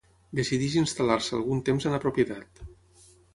[0.37, 2.65] Decideix instal·lar-se algun temps en la propietat.